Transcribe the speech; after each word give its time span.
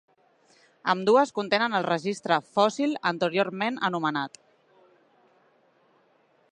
Ambdues 0.93 1.33
contenen 1.39 1.79
el 1.79 1.85
registre 1.89 2.39
fòssil 2.55 2.97
anteriorment 3.11 3.77
anomenat. 3.91 4.43